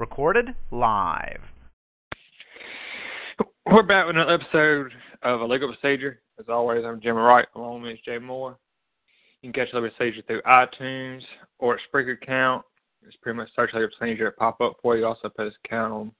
[0.00, 1.42] Recorded live.
[3.70, 6.22] We're back with another episode of Illegal Procedure.
[6.38, 8.56] As always, I'm Jimmy Wright, along with Jay Moore.
[9.42, 11.20] You can catch Legal Procedure through iTunes
[11.58, 12.64] or at Spreaker account.
[13.06, 14.28] It's pretty much search Legal Procedure.
[14.28, 15.04] It pop up for you.
[15.04, 16.12] Also post account on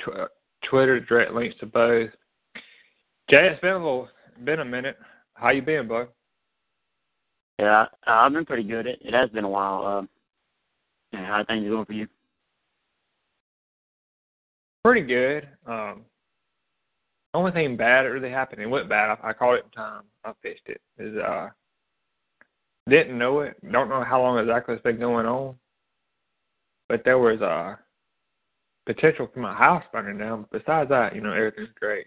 [0.00, 0.30] tw-
[0.70, 2.08] Twitter, direct links to both.
[3.28, 4.08] Jay, it's been a little,
[4.44, 4.96] been a minute.
[5.34, 6.08] How you been, bud?
[7.58, 8.86] Yeah, uh, I've been pretty good.
[8.86, 9.84] It, it has been a while.
[9.84, 10.06] Uh,
[11.12, 12.06] yeah, how are things going for you?
[14.86, 15.48] Pretty good.
[15.66, 16.02] Um,
[17.34, 19.18] only thing bad that really happened, it went bad.
[19.20, 20.04] I, I caught it in time.
[20.24, 20.80] I fixed it.
[20.96, 21.48] Is uh,
[22.88, 23.56] didn't know it.
[23.72, 25.56] Don't know how long exactly it's been going on.
[26.88, 27.74] But there was uh
[28.86, 30.46] potential for my house burning down.
[30.52, 32.06] Besides that, you know, everything's great.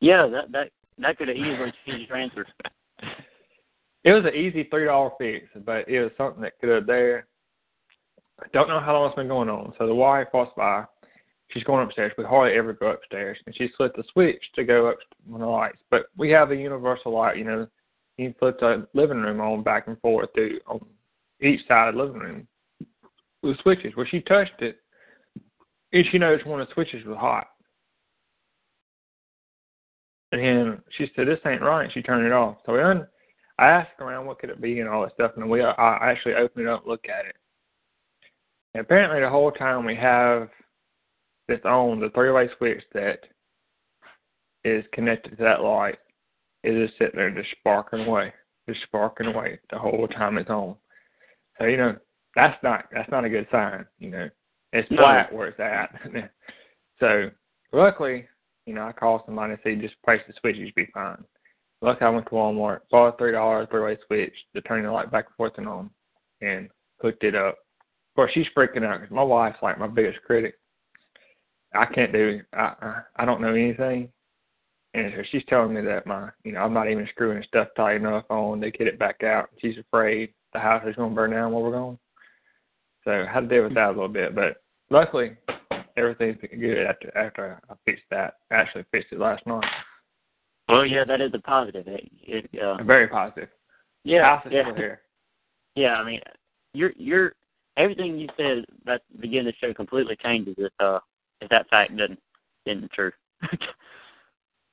[0.00, 2.46] Yeah, that that that could have easily changed transfer.
[4.04, 7.26] It was an easy three dollar fix, but it was something that could have there.
[8.42, 9.74] I don't know how long it's been going on.
[9.78, 10.86] So the wife walks by.
[11.52, 12.12] She's going upstairs.
[12.16, 14.98] We hardly ever go upstairs, and she flipped the switch to go up
[15.32, 15.78] on the lights.
[15.90, 17.38] But we have a universal light.
[17.38, 17.66] You know,
[18.18, 20.84] you flip the living room on back and forth through on
[21.40, 22.48] each side of the living room
[23.42, 23.94] with switches.
[23.96, 24.76] Well, she touched it,
[25.92, 27.48] and she noticed one of the switches was hot.
[30.32, 32.58] And she said, "This ain't right." She turned it off.
[32.64, 33.08] So we un-
[33.58, 36.34] I asked around what could it be and all that stuff, and we I actually
[36.34, 37.36] opened it up, and look at it.
[38.74, 40.48] And apparently, the whole time we have
[41.50, 43.20] this on the three-way switch that
[44.64, 45.98] is connected to that light
[46.64, 48.32] is just sitting there just sparking away,
[48.68, 50.76] just sparking away the whole time it's on.
[51.58, 51.96] So you know
[52.36, 53.84] that's not that's not a good sign.
[53.98, 54.28] You know,
[54.72, 54.98] it's No.
[54.98, 56.30] flat where it's at.
[57.00, 57.30] so
[57.72, 58.26] luckily,
[58.66, 61.22] you know, I called somebody and said just replace the switch, you should be fine.
[61.82, 64.92] Luckily, I went to Walmart, bought a three dollar three way switch to turn the
[64.92, 65.90] light back and forth and on,
[66.42, 66.68] and
[67.00, 67.54] hooked it up.
[67.54, 70.54] Of course, she's freaking out because my wife's like my biggest critic.
[71.74, 74.08] I can't do I I, I don't know anything,
[74.94, 77.96] and so she's telling me that my you know I'm not even screwing stuff tight
[77.96, 79.50] enough on to get it back out.
[79.60, 81.98] She's afraid the house is going to burn down while we're gone.
[83.04, 85.36] So I had to deal with that a little bit, but luckily
[85.96, 88.34] everything's good after after I fixed that.
[88.50, 89.64] I actually fixed it last night.
[90.68, 91.86] Well, yeah, that is a positive.
[91.86, 93.48] It, it uh, very positive.
[94.04, 95.00] yeah, house is yeah, still here.
[95.74, 95.94] yeah.
[95.94, 96.20] I mean,
[96.74, 97.32] you're you're
[97.76, 101.00] everything you said at the beginning of the show completely changes if uh
[101.40, 102.18] if that fact doesn't
[102.66, 103.12] isn't true.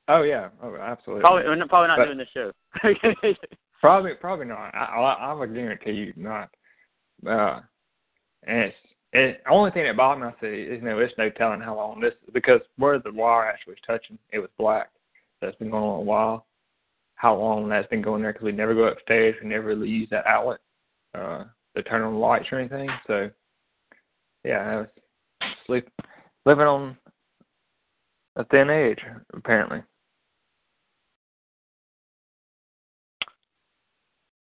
[0.09, 1.21] Oh yeah, oh absolutely.
[1.21, 2.51] probably we're probably not But- doing the show.
[3.81, 4.73] Probably, probably not.
[4.73, 6.49] I, I, I would guarantee you not.
[7.27, 7.59] Uh,
[8.47, 8.75] and it's,
[9.13, 11.61] it, the only thing that bothered me, I see, is you know, it's no telling
[11.61, 14.89] how long this because where the wire actually was touching, it was black.
[15.39, 16.47] So it's been going on a while.
[17.15, 18.33] How long that's been going there?
[18.33, 19.35] Because we never go upstairs.
[19.43, 20.59] We never really use that outlet
[21.13, 21.43] uh,
[21.75, 22.89] to turn on the lights or anything.
[23.05, 23.29] So
[24.43, 24.87] yeah, I was
[25.67, 25.87] sleep
[26.47, 26.97] living on
[28.37, 28.99] a thin edge
[29.33, 29.83] apparently.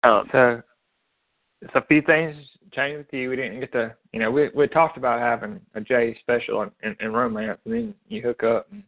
[0.02, 0.62] um, So,
[1.62, 2.36] it's a few things
[2.72, 3.30] changed with you.
[3.30, 6.70] We didn't get to, you know, we we talked about having a J special in,
[6.82, 8.82] in, in romance, and then you hook up and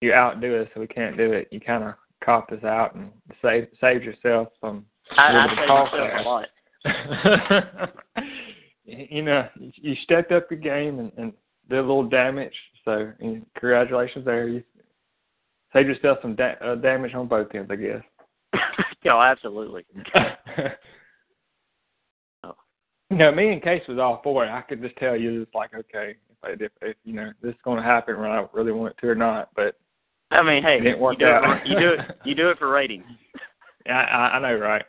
[0.00, 1.48] you outdo us, so we can't do it.
[1.50, 1.94] You kind of
[2.24, 3.10] cop us out and
[3.42, 4.86] save saved yourself some
[5.16, 6.48] I, I little bit say of cost myself a lot.
[8.84, 11.32] you know, you stepped up your game and, and
[11.72, 12.54] did a little damage.
[12.84, 14.48] So, and congratulations there.
[14.48, 14.62] You
[15.72, 18.02] saved yourself some da- uh, damage on both ends, I guess.
[19.04, 19.84] yeah, absolutely.
[22.44, 22.54] Oh.
[23.10, 24.50] You know, me and Case was all for it.
[24.50, 27.52] I could just tell you, it's like, okay, if, I, if, if you know this
[27.52, 29.50] is going to happen, when I really want it to or not.
[29.54, 29.76] But
[30.32, 31.58] I mean, hey, It didn't work you do out.
[31.58, 31.66] it.
[31.68, 32.00] You do it.
[32.24, 33.04] You do it for ratings.
[33.86, 34.84] I, I, I know, right?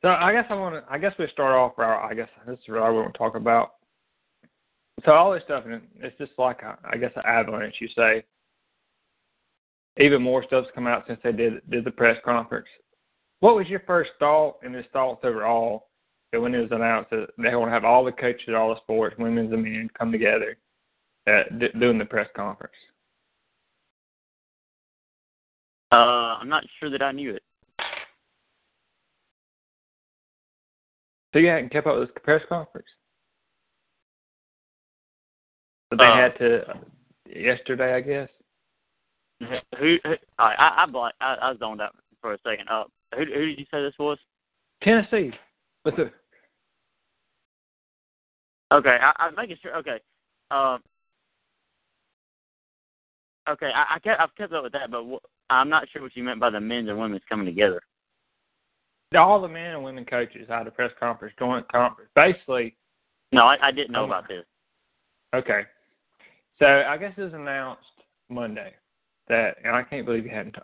[0.00, 0.92] So I guess I want to.
[0.92, 1.72] I guess we start off.
[1.76, 3.72] Where I guess this is what I want to talk about.
[5.04, 7.76] So all this stuff, and it's just like a, I guess an avalanche.
[7.80, 8.24] You say.
[9.96, 12.66] Even more stuff's come out since they did did the press conference.
[13.40, 15.88] What was your first thought and his thoughts overall
[16.32, 18.80] that when it was announced that they want to have all the coaches, all the
[18.80, 20.56] sports, women's and men, come together
[21.28, 22.74] at d- doing the press conference?
[25.92, 27.42] Uh, I'm not sure that I knew it.
[31.32, 32.88] So you hadn't kept up with this press conference?
[35.96, 36.80] But they Uh, had to
[37.26, 38.28] yesterday, I guess.
[39.40, 39.58] Who?
[39.78, 39.98] who
[40.38, 42.68] I I I, blank- I I zoned out for a second.
[42.68, 44.18] Uh, who who did you say this was?
[44.82, 45.32] Tennessee.
[45.84, 46.12] With the
[48.72, 49.76] Okay, I, I'm making sure.
[49.76, 50.00] Okay,
[50.50, 50.82] um,
[53.48, 56.16] okay, I, I kept I've kept up with that, but wh- I'm not sure what
[56.16, 57.82] you meant by the men's and women's coming together.
[59.16, 62.10] all the men and women coaches had a press conference, joint conference.
[62.16, 62.74] Basically,
[63.30, 64.06] No, I, I didn't know Oh.
[64.06, 64.44] about this.
[65.34, 65.66] okay.
[66.58, 67.82] So I guess it was announced
[68.28, 68.72] Monday
[69.28, 70.56] that, and I can't believe you hadn't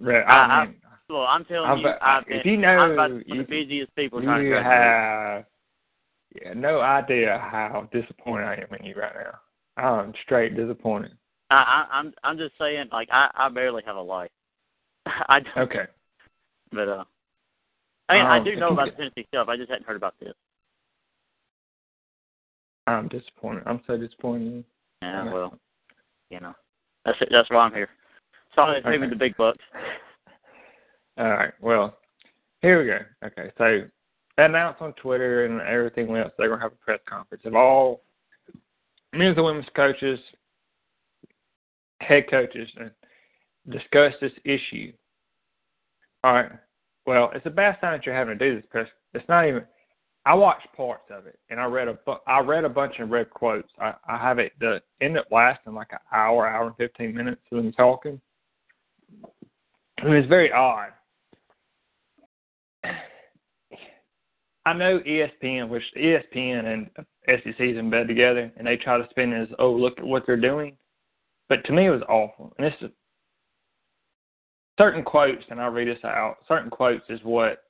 [0.00, 0.24] read.
[0.26, 0.76] I, I- I- mean,
[1.10, 3.94] Look, I'm telling I've- you, I've been, if you know, I'm about you- the busiest
[3.96, 4.74] people trying to you graduate.
[4.74, 5.46] have
[6.42, 9.40] yeah, no idea how disappointed I am in you right now.
[9.82, 11.16] I'm straight disappointed.
[11.50, 11.56] I,
[11.90, 14.30] I, I'm I'm just saying, like I I barely have a life.
[15.06, 15.86] I don't, Okay.
[16.72, 17.04] but uh,
[18.10, 19.48] I mean, I Um, do know about the Tennessee stuff.
[19.48, 20.34] I just hadn't heard about this.
[22.86, 23.62] I'm disappointed.
[23.66, 24.64] I'm so disappointed.
[25.02, 25.58] Yeah, well,
[26.30, 26.54] you know,
[27.04, 27.28] that's it.
[27.30, 27.88] That's why I'm here.
[28.54, 29.62] Sorry, they paid me the big bucks.
[31.18, 31.52] All right.
[31.60, 31.96] Well,
[32.62, 32.98] here we go.
[33.26, 33.52] Okay.
[33.58, 33.88] So
[34.36, 38.02] they announced on Twitter and everything else they're gonna have a press conference of all
[39.12, 40.18] men's and women's coaches,
[42.00, 42.90] head coaches, and
[43.70, 44.92] discuss this issue.
[46.24, 46.52] All right.
[47.06, 48.88] Well, it's a bad sign that you're having to do this press.
[49.14, 49.64] It's not even.
[50.28, 53.08] I watched parts of it, and I read a bu- I read a bunch of
[53.08, 53.70] read quotes.
[53.80, 57.40] I, I have it the end up lasting like an hour, hour and fifteen minutes
[57.50, 58.20] of them talking.
[60.04, 60.90] It was very odd.
[64.66, 66.90] I know ESPN, which ESPN and
[67.26, 70.24] SEC is in bed together, and they try to spin as, oh, look at what
[70.26, 70.76] they're doing.
[71.48, 72.52] But to me, it was awful.
[72.58, 72.90] And this is
[74.78, 76.36] certain quotes, and I'll read this out.
[76.46, 77.62] Certain quotes is what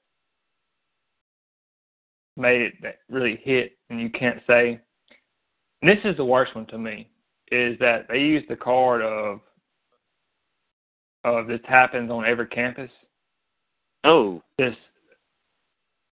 [2.39, 4.81] made it that really hit, and you can't say.
[5.83, 7.09] And this is the worst one to me,
[7.53, 9.41] is that they use the card of
[11.25, 12.91] of this happens on every campus.
[14.05, 14.75] Oh, This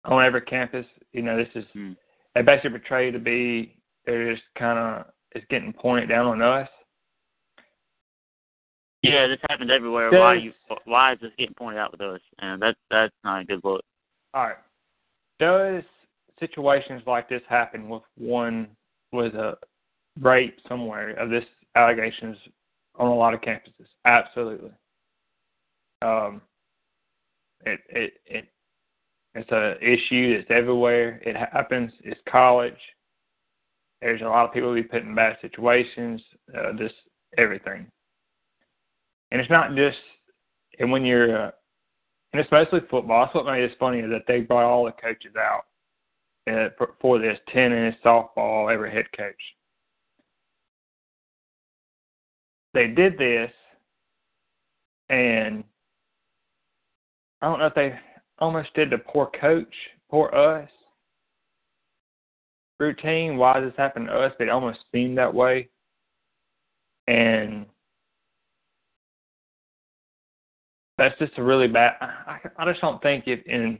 [0.03, 1.93] on every campus, you know, this is Hmm.
[2.33, 6.69] they basically portray to be they're just kind of it's getting pointed down on us.
[9.01, 10.09] yeah, this happens everywhere.
[10.09, 10.53] Does- Why you?
[10.85, 12.21] Why is this getting pointed out with us?
[12.39, 13.83] And that's that's not a good look.
[14.33, 14.57] All right.
[15.39, 15.83] Does
[16.39, 18.67] situations like this happen with one
[19.11, 19.57] with a
[20.19, 21.45] rape somewhere of this
[21.75, 22.37] allegations
[22.95, 23.87] on a lot of campuses?
[24.05, 24.71] Absolutely.
[26.01, 26.41] Um,
[27.65, 28.47] it it it
[29.33, 31.21] it's a issue that's everywhere.
[31.25, 31.91] It happens.
[32.03, 32.73] It's college.
[34.01, 36.21] There's a lot of people be put in bad situations.
[36.55, 36.95] Uh, just
[37.37, 37.87] everything.
[39.31, 39.97] And it's not just
[40.79, 41.51] and when you're uh,
[42.33, 43.25] and mostly football.
[43.25, 45.65] That's what made it funny is that they brought all the coaches out
[46.45, 49.33] for, this tennis, softball, every head coach.
[52.73, 53.51] They did this,
[55.09, 55.63] and
[57.41, 57.97] I don't know if they
[58.39, 59.73] almost did the poor coach,
[60.09, 60.69] poor us
[62.79, 63.37] routine.
[63.37, 64.33] Why does this happen to us?
[64.37, 65.69] But it almost seemed that way,
[67.07, 67.65] and
[70.97, 71.93] that's just a really bad.
[72.01, 73.79] I, I just don't think it in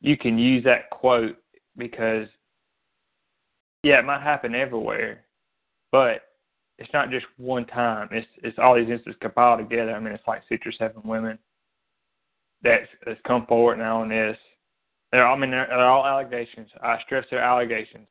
[0.00, 1.36] you can use that quote
[1.76, 2.26] because
[3.82, 5.24] yeah, it might happen everywhere,
[5.92, 6.22] but
[6.78, 8.08] it's not just one time.
[8.12, 9.92] It's it's all these instances compiled together.
[9.92, 11.38] I mean, it's like six or seven women
[12.62, 14.36] that's that's come forward now on this.
[15.12, 16.68] They're all, I mean they're, they're all allegations.
[16.82, 18.08] I stress they're allegations.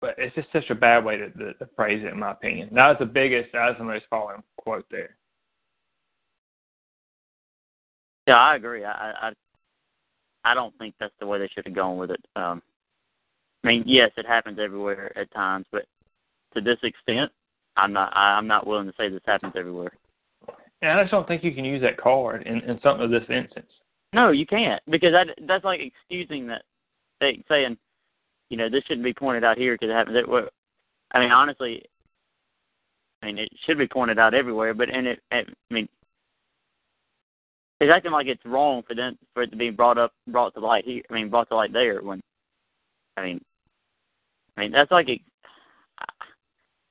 [0.00, 2.68] But it's just such a bad way to, to, to phrase it, in my opinion.
[2.74, 5.16] That was the biggest, that was the most following quote there.
[8.28, 8.84] Yeah, I agree.
[8.84, 9.32] I I
[10.46, 12.24] I don't think that's the way they should have gone with it.
[12.36, 12.62] Um,
[13.64, 15.86] I mean, yes, it happens everywhere at times, but
[16.54, 17.32] to this extent,
[17.76, 18.12] I'm not.
[18.16, 19.92] I, I'm not willing to say this happens everywhere.
[20.82, 23.28] And I just don't think you can use that card in, in something of this
[23.28, 23.66] instance.
[24.12, 26.62] No, you can't because that that's like excusing that,
[27.20, 27.76] they saying,
[28.48, 30.16] you know, this shouldn't be pointed out here because it happens.
[30.16, 30.48] Everywhere.
[31.12, 31.82] I mean, honestly,
[33.22, 34.74] I mean, it should be pointed out everywhere.
[34.74, 35.88] But and it, it I mean,
[37.80, 40.60] it's acting like it's wrong for them for it to be brought up, brought to
[40.60, 41.02] light here.
[41.10, 42.20] I mean, brought to light there when,
[43.16, 43.40] I mean,
[44.56, 45.08] I mean that's like,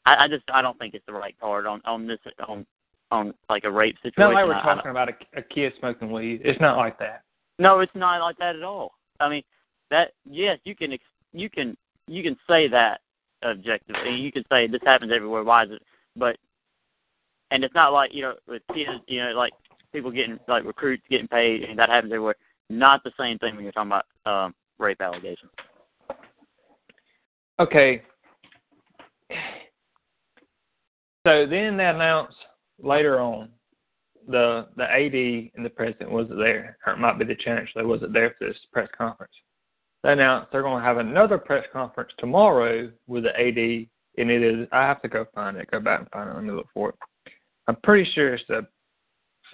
[0.06, 2.65] I I just I don't think it's the right card on on this on
[3.12, 4.13] on like a rape situation.
[4.18, 6.42] not like we're talking about a, a kid smoking weed.
[6.44, 7.24] It's not like that.
[7.60, 8.92] no, it's not like that at all.
[9.20, 9.44] I mean,
[9.89, 10.96] that yes, you can
[11.34, 11.75] you can
[12.08, 13.01] you can say that
[13.44, 14.15] objectively.
[14.15, 15.44] You can say this happens everywhere.
[15.44, 15.82] Why is it?
[16.15, 16.38] But
[17.51, 19.54] and it's not like you know with kids, you know, like
[19.96, 22.36] people getting like recruits getting paid, and that happens everywhere.
[22.70, 25.52] not the same thing when you're talking about um, rape allegations.
[27.60, 28.04] Okay.
[31.25, 32.38] So then they announced
[32.80, 33.50] later on
[34.28, 38.14] the the AD and the president wasn't there, or it might be the chancellor wasn't
[38.14, 39.34] there for this press conference.
[40.04, 43.88] They announced they're going to have another press conference tomorrow with the AD,
[44.18, 46.34] and it is I have to go find it, go back and find it.
[46.36, 46.96] Let me look for it.
[47.68, 48.68] I'm pretty sure it's the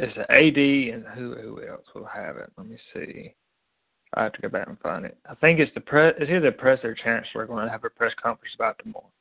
[0.02, 2.52] it's an AD and who who else will have it.
[2.58, 3.36] Let me see.
[4.16, 5.18] I have to go back and find it.
[5.30, 7.90] I think it's the pre it's either the president or chancellor going to have a
[7.90, 9.12] press conference about tomorrow.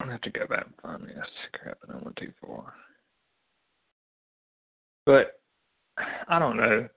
[0.00, 1.26] I have to go back and find this.
[1.54, 2.72] Crap, I went too far.
[5.04, 5.40] But
[6.28, 6.88] I don't know.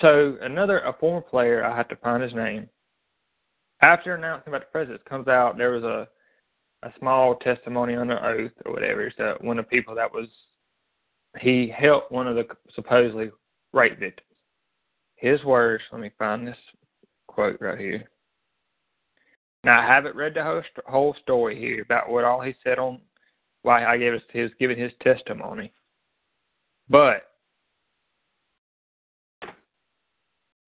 [0.00, 2.68] So another a former player, I have to find his name.
[3.80, 6.08] After announcing about the president comes out, there was a
[6.82, 9.12] a small testimony under oath or whatever.
[9.16, 10.28] So one of the people that was
[11.40, 13.30] he helped one of the supposedly
[13.72, 14.24] rape victims.
[15.16, 15.82] His words.
[15.92, 16.56] Let me find this
[17.26, 18.08] quote right here.
[19.64, 23.00] Now I haven't read the whole, whole story here about what all he said on
[23.62, 25.72] why I gave us was giving his testimony,
[26.88, 27.22] but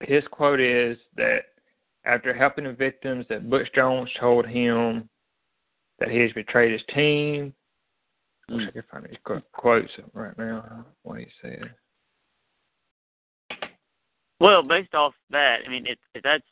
[0.01, 1.43] his quote is that
[2.05, 5.07] after helping the victims, that Butch Jones told him
[6.01, 7.53] that he has betrayed his team.
[8.49, 8.67] I wish hmm.
[8.67, 9.17] I could find his
[9.53, 10.85] quotes right now.
[11.03, 11.69] What he said.
[14.39, 16.43] Well, based off that, I mean, if, if that's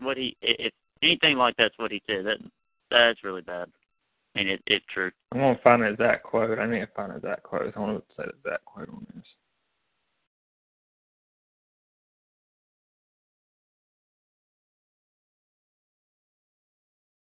[0.00, 2.38] what he, if anything like that's what he said, that
[2.90, 3.68] that's really bad.
[4.34, 5.12] I mean, it, it's true.
[5.32, 6.58] I'm gonna find an exact quote.
[6.58, 7.72] I need to find an exact quote.
[7.74, 9.24] I want to say the exact quote on this.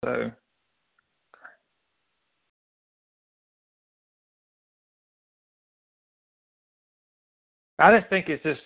[0.05, 0.31] So
[7.79, 8.61] I just think it's just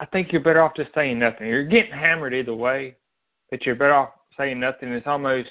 [0.00, 1.46] I think you're better off just saying nothing.
[1.46, 2.96] You're getting hammered either way,
[3.50, 4.90] but you're better off saying nothing.
[4.92, 5.48] It's almost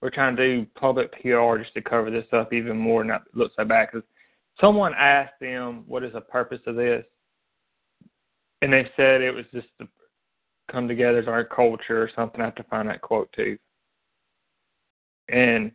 [0.00, 3.22] we're trying to do public PR just to cover this up even more, and not
[3.34, 3.88] look so bad.
[3.92, 4.06] Because
[4.60, 7.06] someone asked them, "What is the purpose of this?"
[8.62, 9.88] and they said it was just to
[10.70, 12.40] come together as our culture or something.
[12.40, 13.58] I have to find that quote too.
[15.28, 15.72] And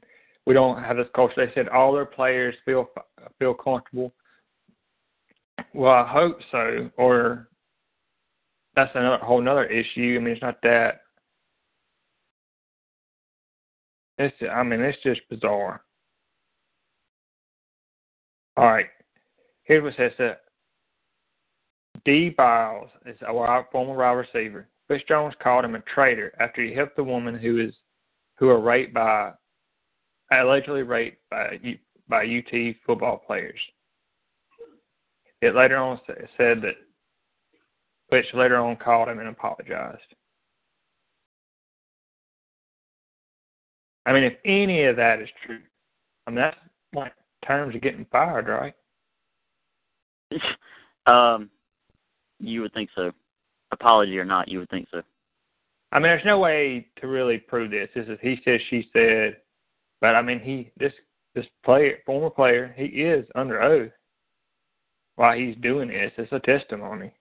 [0.47, 1.45] we don't have this culture.
[1.45, 2.89] They said all their players feel
[3.37, 4.13] feel comfortable.
[5.73, 7.49] Well, I hope so, or
[8.73, 10.15] that's another whole another issue.
[10.15, 11.01] I mean, it's not that.
[14.17, 15.81] It's I mean, it's just bizarre.
[18.55, 18.87] All right,
[19.65, 20.37] here's what says.
[22.05, 24.69] Drae Bowles is a former wide receiver.
[25.09, 27.73] Jones called him a traitor after he helped the woman who is
[28.37, 29.33] who were raped by
[30.31, 31.59] allegedly raped by
[32.09, 33.59] by UT football players.
[35.41, 36.75] It later on said that
[38.09, 40.01] which later on called him and apologized.
[44.05, 45.59] I mean, if any of that is true,
[46.25, 46.57] I mean that's
[46.93, 47.13] like
[47.45, 48.73] terms of getting fired, right?
[51.05, 51.49] um,
[52.39, 53.11] you would think so.
[53.71, 55.01] Apology or not, you would think so.
[55.91, 57.89] I mean, there's no way to really prove this.
[57.95, 59.37] This is he said, she said,
[60.01, 60.93] but I mean, he this
[61.35, 63.91] this player, former player, he is under oath
[65.15, 66.11] while he's doing this.
[66.17, 67.11] It's a testimony.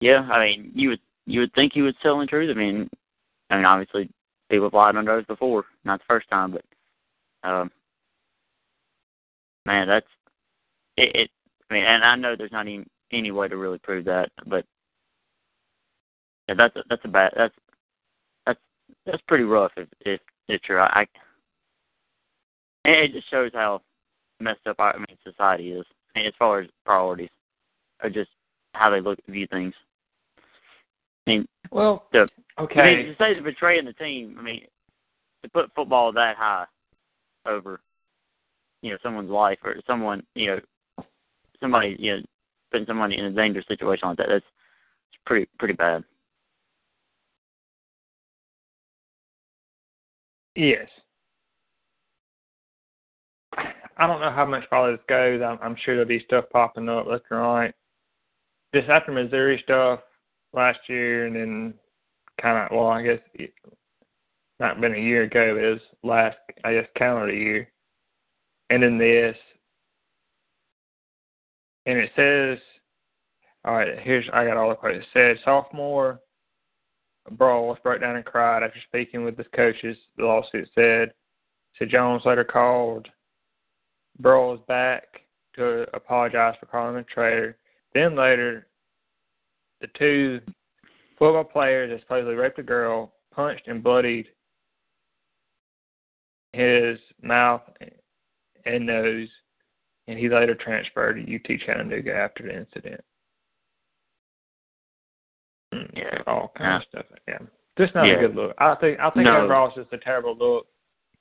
[0.00, 2.50] Yeah, I mean, you would you would think he was telling the truth.
[2.54, 2.88] I mean,
[3.50, 4.08] I mean, obviously,
[4.50, 7.70] people have lied under oath before, not the first time, but um,
[9.66, 10.06] man, that's
[10.96, 11.30] it, it.
[11.70, 14.64] I mean, and I know there's not even any way to really prove that, but
[16.48, 17.54] yeah, that's a, that's a bad that's
[18.46, 18.60] that's
[19.06, 20.78] that's pretty rough if if it's true.
[20.78, 21.06] I, I
[22.84, 23.82] and it just shows how
[24.40, 25.84] messed up our I mean society is.
[26.14, 27.28] I mean, as far as priorities,
[28.02, 28.30] or just
[28.72, 29.74] how they look view things.
[31.26, 32.28] I mean, well, the,
[32.58, 32.80] okay.
[32.80, 34.62] I mean, to say to betraying the team, I mean,
[35.42, 36.64] to put football that high
[37.44, 37.80] over,
[38.82, 41.04] you know, someone's life or someone, you know,
[41.60, 42.22] somebody, you know,
[42.70, 44.44] putting somebody in a dangerous situation like that, that's
[45.12, 46.04] it's pretty pretty bad.
[50.58, 50.88] Yes.
[53.56, 55.40] I don't know how much farther this goes.
[55.40, 57.74] I'm, I'm sure there'll be stuff popping up left and right.
[58.72, 60.00] This after Missouri stuff,
[60.52, 61.74] last year, and then
[62.42, 63.20] kind of well, I guess
[64.58, 67.70] not been a year ago, but it was last I guess calendar year,
[68.68, 69.36] and then this,
[71.86, 72.58] and it says,
[73.64, 74.98] all right, here's I got all the quotes.
[74.98, 76.18] It said sophomore
[77.30, 79.96] Bowles broke down and cried after speaking with his coaches.
[80.16, 81.12] The lawsuit said.
[81.78, 83.08] So Jones later called
[84.18, 85.04] Bowles back
[85.54, 87.56] to apologize for calling him a traitor.
[87.94, 88.66] Then later,
[89.80, 90.40] the two
[91.18, 94.26] football players that supposedly raped a girl punched and bloodied
[96.52, 97.62] his mouth
[98.64, 99.28] and nose,
[100.06, 103.00] and he later transferred to UT Chattanooga after the incident.
[105.98, 106.22] Yeah.
[106.26, 106.76] all kind Yeah.
[106.76, 107.06] of stuff.
[107.26, 107.38] Yeah,
[107.78, 108.14] just not Yeah.
[108.14, 108.54] a good look.
[108.58, 109.42] I think I think No.
[109.42, 110.66] overall it's just a terrible look.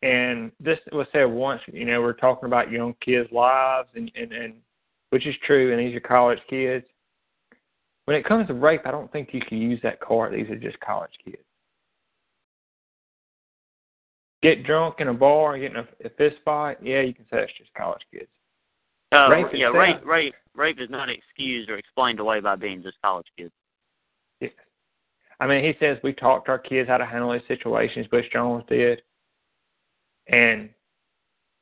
[0.03, 1.61] And this was said once.
[1.67, 4.61] You know, we're talking about young kids' lives, and and and
[5.09, 6.85] which is true, and these are college kids.
[8.05, 10.33] When it comes to rape, I don't think you can use that card.
[10.33, 11.43] These are just college kids.
[14.43, 17.25] Get drunk in a bar and get in a, a fist fight, yeah, you can
[17.25, 18.29] say it's just college kids.
[19.11, 22.83] Uh, Rape yeah, itself- rape, rape, rape is not excused or explained away by being
[22.83, 23.51] just college kids.
[25.39, 28.07] I mean, he says we taught our kids how to handle these situations.
[28.09, 29.01] Butch Jones did,
[30.27, 30.69] and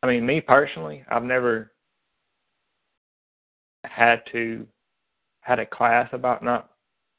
[0.01, 1.71] I mean, me personally, I've never
[3.83, 4.65] had to
[5.41, 6.71] had a class about not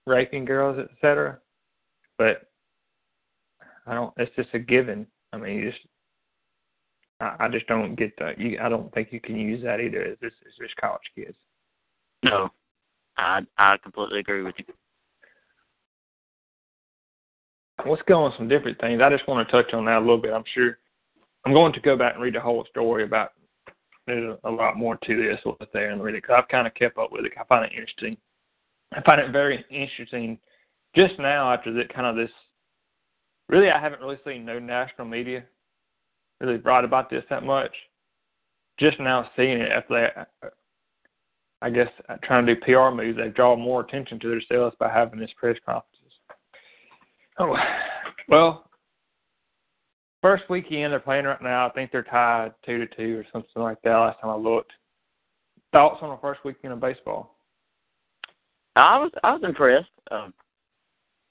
[0.06, 1.38] raping girls, etc.
[2.18, 2.48] But
[3.86, 4.12] I don't.
[4.16, 5.06] It's just a given.
[5.32, 5.82] I mean, you just.
[7.20, 8.38] I, I just don't get that.
[8.38, 10.02] You, I don't think you can use that either.
[10.02, 11.36] It's just, it's just college kids.
[12.22, 12.50] No,
[13.16, 14.64] I I completely agree with you.
[17.88, 19.00] Let's go on some different things.
[19.02, 20.32] I just want to touch on that a little bit.
[20.32, 20.78] I'm sure
[21.44, 23.32] I'm going to go back and read the whole story about.
[24.06, 26.74] There's a lot more to this what's there and read it because I've kind of
[26.74, 27.32] kept up with it.
[27.40, 28.16] I find it interesting.
[28.94, 30.38] I find it very interesting.
[30.94, 32.30] Just now, after that kind of this,
[33.48, 35.44] really, I haven't really seen no national media
[36.40, 37.74] really write about this that much.
[38.78, 40.50] Just now seeing it after they,
[41.62, 41.88] I guess,
[42.22, 45.56] trying to do PR moves, they draw more attention to themselves by having this press
[45.64, 45.95] conferences.
[47.38, 47.56] Oh,
[48.28, 48.70] well,
[50.22, 51.68] first weekend they're playing right now.
[51.68, 53.96] I think they're tied two to two or something like that.
[53.96, 54.72] Last time I looked.
[55.72, 57.36] Thoughts on the first weekend of baseball?
[58.76, 59.88] I was I was impressed.
[60.10, 60.32] Um,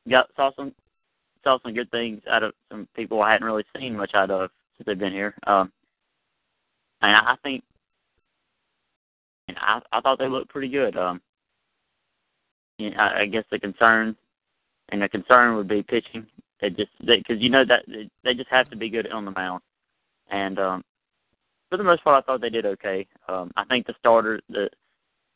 [0.10, 0.74] got saw some
[1.44, 4.50] saw some good things out of some people I hadn't really seen much out of
[4.78, 5.36] since they've been here.
[5.48, 5.72] Um,
[7.02, 7.63] and I, think,
[9.48, 10.98] and I I thought they looked pretty good.
[10.98, 11.22] Um,
[12.78, 14.15] you know, I, I guess the concern,
[14.89, 16.26] and the concern would be pitching.
[16.62, 17.84] They just because you know that
[18.24, 19.62] they, just have to be good on the mound,
[20.30, 20.84] and um,
[21.69, 23.08] for the most part, I thought they did okay.
[23.28, 24.69] Um, I think the starters the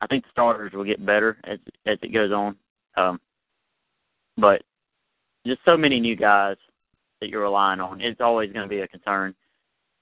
[0.02, 2.56] I think the starters will get better as as it goes on.
[2.96, 3.20] Um,
[4.38, 4.62] but
[5.46, 6.58] just so many new guys
[7.20, 9.36] that you're relying on, it's always going to be a concern.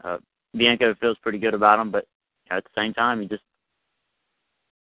[0.03, 0.17] Uh,
[0.55, 2.05] Bianco feels pretty good about them, but
[2.51, 3.43] at the same time, you just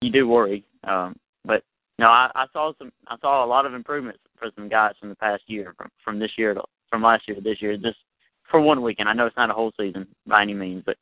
[0.02, 0.64] you do worry.
[0.84, 1.62] Um, but
[1.98, 2.92] no, I, I saw some.
[3.08, 6.18] I saw a lot of improvements for some guys from the past year, from from
[6.18, 7.76] this year to from last year to this year.
[7.76, 7.98] Just
[8.50, 9.08] for one weekend.
[9.08, 10.96] I know it's not a whole season by any means, but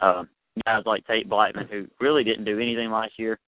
[0.00, 0.24] uh,
[0.66, 3.38] guys like Tate Blackman, who really didn't do anything last year,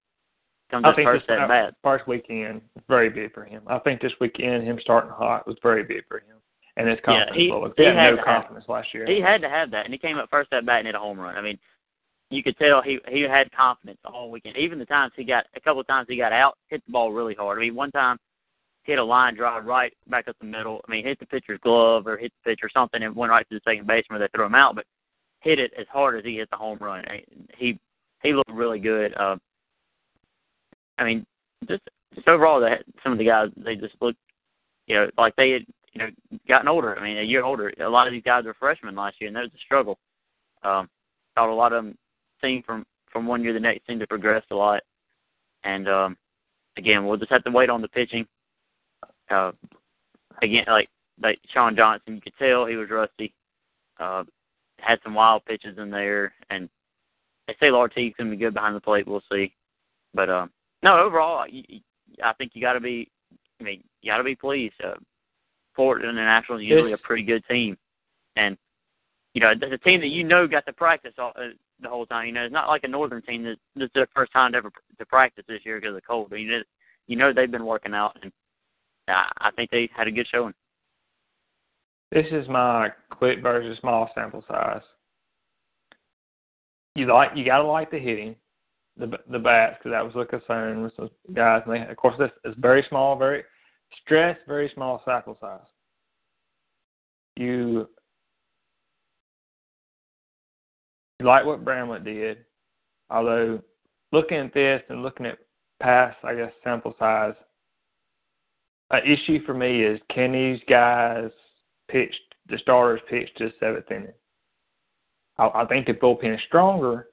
[0.71, 1.75] comes I think first this at bat.
[1.83, 3.63] first weekend was very big for him.
[3.67, 6.37] I think this weekend him starting hot was very big for him,
[6.77, 7.73] and his Yeah, confidence he- level.
[7.75, 9.05] he had had no to have- confidence last year.
[9.05, 10.99] He had to have that, and he came up first at bat and hit a
[10.99, 11.35] home run.
[11.35, 11.59] I mean,
[12.29, 14.57] you could tell he he had confidence all weekend.
[14.57, 17.11] Even the times he got a couple of times he got out, hit the ball
[17.11, 17.57] really hard.
[17.57, 18.17] I mean, one time
[18.83, 20.81] he hit a line drive right back up the middle.
[20.87, 23.47] I mean, hit the pitcher's glove or hit the pitch or something and went right
[23.49, 24.85] to the second baseman where they threw him out, but
[25.41, 27.05] hit it as hard as he hit the home run.
[27.57, 27.79] He
[28.23, 29.13] he looked really good.
[29.15, 29.37] Uh,
[30.97, 31.25] I mean,
[31.67, 31.83] just
[32.15, 34.19] just overall, that some of the guys they just looked,
[34.87, 36.09] you know, like they had you know
[36.47, 36.97] gotten older.
[36.97, 37.71] I mean, a year older.
[37.79, 39.99] A lot of these guys were freshmen last year, and that was a struggle.
[40.63, 40.89] Um,
[41.35, 41.97] thought a lot of them
[42.45, 44.81] seemed from from one year to the next seemed to progress a lot.
[45.63, 46.17] And um,
[46.77, 48.25] again, we'll just have to wait on the pitching.
[49.29, 49.51] Uh,
[50.41, 50.89] again, like
[51.21, 53.33] like Sean Johnson, you could tell he was rusty.
[53.99, 54.23] Uh,
[54.79, 56.69] had some wild pitches in there, and
[57.47, 59.07] they say Lartigue's gonna be good behind the plate.
[59.07, 59.53] We'll see.
[60.13, 60.51] But um,
[60.83, 61.79] no, overall, you,
[62.23, 63.09] I think you got to be.
[63.59, 64.75] I mean, you got to be pleased.
[64.83, 64.95] Uh,
[65.75, 66.99] Florida International is usually Yes.
[67.01, 67.77] a pretty good team,
[68.35, 68.57] and
[69.33, 71.49] you know, it's a team that you know got to practice all, uh,
[71.81, 72.27] the whole time.
[72.27, 74.57] You know, it's not like a northern team that this is their first time to
[74.57, 76.31] ever to practice this year because of cold.
[76.31, 76.61] You know,
[77.07, 78.31] you know they've been working out, and
[79.07, 80.53] uh, I think they had a good showing.
[82.11, 84.81] This is my quick versus small sample size.
[86.95, 88.35] You like you gotta like the hitting,
[88.97, 91.63] the the bats because that was a concern with those guys.
[91.65, 93.43] And they, of course, this is very small, very
[94.01, 95.59] stress, very small sample size.
[97.35, 97.89] You
[101.21, 102.39] like what Bramlett did,
[103.09, 103.61] although
[104.11, 105.37] looking at this and looking at
[105.81, 107.33] past, I guess, sample size,
[108.91, 111.29] an issue for me is can these guys
[111.89, 112.13] pitch
[112.49, 114.13] the starters pitch to the seventh inning?
[115.37, 117.07] I, I think the bullpen is stronger,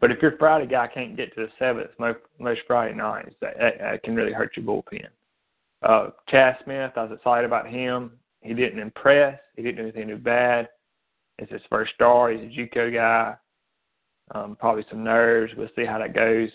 [0.00, 3.54] but if your Friday guy can't get to the seventh most most Friday nights, that,
[3.58, 5.08] that, that can really hurt your bullpen.
[5.82, 8.12] Uh, Chad Smith, I was excited about him.
[8.40, 9.38] He didn't impress.
[9.56, 10.68] He didn't do anything too bad.
[11.38, 12.36] It's his first start.
[12.36, 13.34] He's a JUCO guy.
[14.34, 15.52] Um, probably some nerves.
[15.56, 16.50] We'll see how that goes.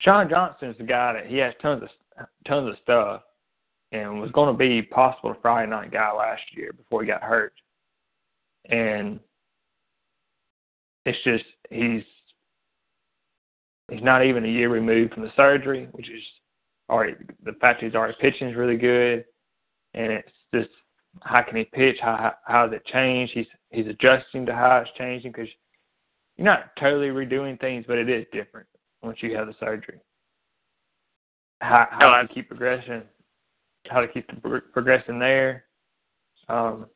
[0.00, 1.88] Sean Johnson is the guy that he has tons of
[2.46, 3.22] tons of stuff,
[3.92, 7.52] and was going to be possible Friday night guy last year before he got hurt.
[8.66, 9.18] And
[11.06, 12.02] it's just he's
[13.90, 16.22] he's not even a year removed from the surgery, which is
[16.88, 19.24] already the fact he's already pitching is really good,
[19.94, 20.70] and it's just
[21.22, 21.96] how can he pitch?
[22.00, 23.32] How how has it changed?
[23.34, 25.48] He's he's adjusting to how it's changing because
[26.36, 28.66] you're not totally redoing things, but it is different
[29.02, 30.00] once you have the surgery.
[31.60, 33.02] How how to keep progression,
[33.88, 35.64] how to keep the progression there.
[36.48, 36.86] Um,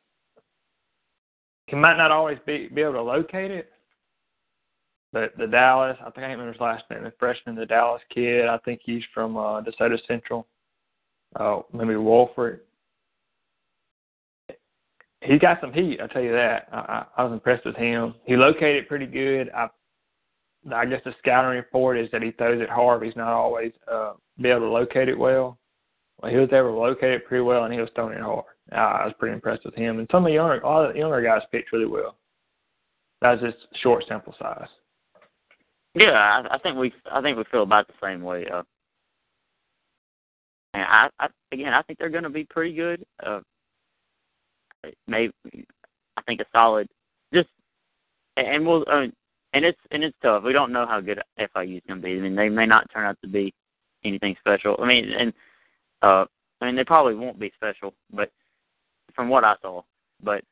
[1.67, 3.71] he might not always be be able to locate it,
[5.11, 8.01] but the Dallas, I think I can't remember his last name, the freshman, the Dallas
[8.13, 8.47] kid.
[8.47, 10.47] I think he's from uh, DeSoto Central.
[11.35, 12.59] Uh, maybe Woolfolk.
[15.25, 16.67] He got some heat, I'll tell you that.
[16.71, 18.13] I, I was impressed with him.
[18.25, 19.49] He located pretty good.
[19.55, 19.67] I,
[20.73, 23.03] I guess the scouting report is that he throws it hard.
[23.03, 25.57] He's not always uh, be able to locate it well.
[26.21, 28.45] Well, he was able to locate it pretty well, and he was throwing it hard.
[28.71, 29.99] Uh, I was pretty impressed with him.
[29.99, 32.17] And some of the younger, all the younger guys pitched really well.
[33.21, 34.67] That was just short sample size.
[35.95, 38.45] Yeah, I, I think we I think we feel about the same way.
[38.53, 38.63] Uh,
[40.73, 43.05] and I, I again I think they're going to be pretty good.
[43.25, 43.39] Uh,
[45.07, 45.33] maybe
[46.17, 46.87] I think a solid,
[47.33, 47.49] just
[48.37, 49.07] and we'll uh,
[49.53, 50.43] and it's and it's tough.
[50.43, 52.13] We don't know how good FIU is going to be.
[52.13, 53.53] I mean, they may not turn out to be
[54.03, 54.75] anything special.
[54.81, 55.33] I mean, and
[56.01, 56.25] uh,
[56.61, 58.31] I mean they probably won't be special, but
[59.15, 59.81] from what I saw,
[60.23, 60.43] but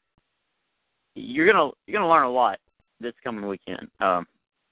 [1.16, 2.60] you're gonna you're gonna learn a lot
[3.00, 3.88] this coming weekend.
[4.00, 4.26] Um,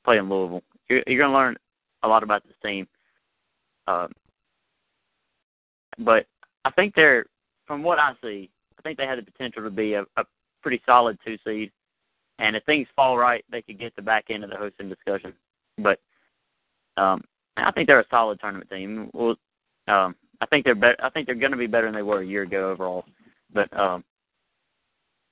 [0.03, 0.63] playing Louisville.
[0.89, 1.55] You're, you're to learn
[2.03, 2.87] a lot about this team.
[3.87, 4.11] Um,
[5.99, 6.25] but
[6.65, 7.25] I think they're,
[7.65, 8.49] from what I see,
[8.81, 10.23] I think they have the potential to be a, a
[10.63, 11.71] pretty solid two seed.
[12.39, 15.33] And if things fall right, they could get the back end of the hosting discussion.
[15.77, 15.99] But
[16.97, 17.21] um,
[17.57, 19.11] I think they're a solid tournament team.
[19.13, 19.35] Well,
[19.87, 20.97] um, I think they're better.
[21.03, 23.05] I think they're going to be better than they were a year ago overall.
[23.53, 24.03] But um,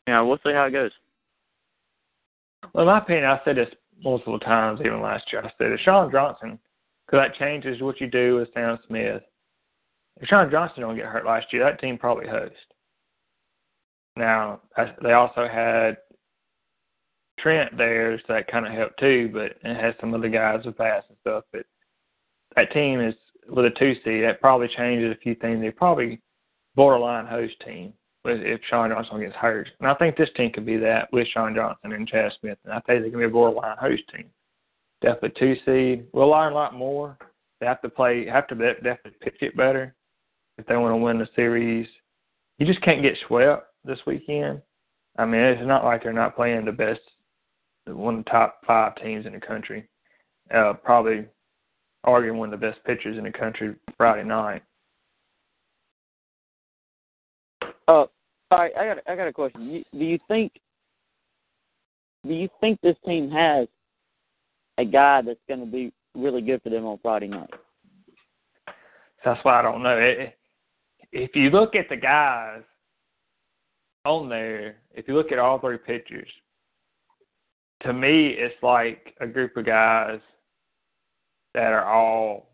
[0.06, 0.92] you know, we'll see how it goes.
[2.74, 3.70] Well, in my opinion, I said this
[4.04, 5.42] multiple times, even last year.
[5.42, 6.60] I said, if Sean Johnson,
[7.06, 9.24] because that changes what you do with Sam Smith.
[10.22, 12.54] If Sean Johnson don't get hurt last year, that team probably host.
[14.20, 14.60] Now,
[15.02, 15.96] they also had
[17.40, 20.78] Trent there, so that kind of helped too, but it has some other guys with
[20.78, 21.46] pass and stuff.
[21.54, 21.66] But
[22.58, 23.16] that team is,
[23.48, 25.62] with a two seed, that probably changes a few things.
[25.62, 26.20] They're probably
[26.76, 27.94] borderline host team
[28.26, 29.70] if Sean Johnson gets hurt.
[29.80, 32.58] And I think this team could be that with Sean Johnson and Chad Smith.
[32.66, 34.26] And I think they can be a borderline host team.
[35.02, 36.08] Definitely two seed.
[36.12, 37.18] We'll learn a lot more.
[37.62, 39.96] They have to play, have to definitely pitch it better
[40.58, 41.88] if they want to win the series.
[42.58, 44.62] You just can't get swept this weekend.
[45.18, 47.02] I mean, it's not like they're not playing the best,
[47.86, 49.90] one of the top five teams in the country.
[50.54, 51.26] Uh, probably
[52.04, 54.64] arguing one of the best pitchers in the country Friday night.
[57.88, 58.06] Uh,
[58.52, 59.84] all right, I got I got a question.
[59.92, 60.54] Do you think
[62.26, 63.68] do you think this team has
[64.78, 67.50] a guy that's going to be really good for them on Friday night?
[69.24, 70.28] That's why I don't know.
[71.12, 72.62] If you look at the guys
[74.06, 76.30] on there, if you look at all three pictures,
[77.84, 80.20] to me, it's like a group of guys
[81.54, 82.50] that are all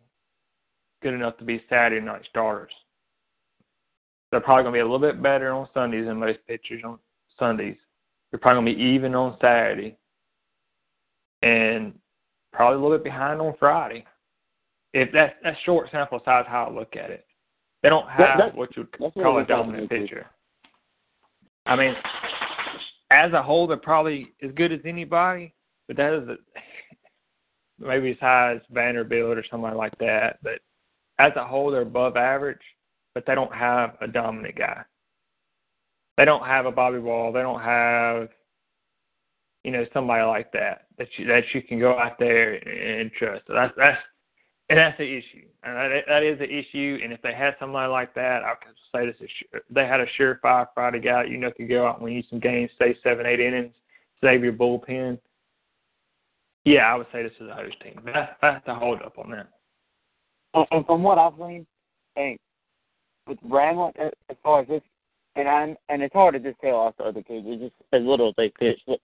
[1.02, 2.72] good enough to be Saturday night starters.
[4.32, 7.00] They're probably going to be a little bit better on Sundays than most pitchers on
[7.40, 7.78] Sundays.
[8.32, 9.98] They're probably going to be even on Saturday,
[11.42, 11.94] and
[12.52, 14.06] probably a little bit behind on Friday.
[14.94, 17.26] If that's that's short sample size, how I look at it.
[17.84, 20.26] They don't have that, what you would call a dominant pitcher.
[21.66, 21.94] I mean,
[23.12, 25.54] as a whole, they're probably as good as anybody,
[25.88, 26.36] but that is a,
[27.86, 30.40] maybe as high as Vanderbilt or somebody like that.
[30.44, 30.60] But
[31.20, 32.62] as a whole, they're above average
[33.16, 34.84] but they don't have a dominant guy.
[36.18, 37.32] They don't have a Bobby Wahl.
[37.32, 38.30] They don't have,
[39.64, 43.44] you know, somebody like that that you that you can go out there and trust.
[43.48, 43.98] So that's that's
[44.70, 45.46] and that's the issue.
[45.64, 47.00] And that, that is the issue.
[47.04, 50.06] And if they had somebody like that, I could say this: is, they had a
[50.20, 53.26] surefire Friday guy you know could go out and win you some games, stay seven,
[53.26, 53.74] eight innings,
[54.22, 55.20] save your bullpen.
[56.64, 58.02] Yeah, I would say this is a host team.
[58.06, 59.48] That's that's the hold up on that.
[60.72, 61.66] And from what I've seen,
[62.18, 62.38] I
[63.28, 64.82] with Bramlett uh, as far as this,
[65.36, 67.46] and I'm and it's hard to just tell off the other kids.
[67.48, 68.80] It's just as little as they pitch.
[68.88, 69.00] But